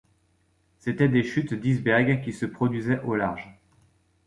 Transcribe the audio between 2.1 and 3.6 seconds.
qui se produisaient au large.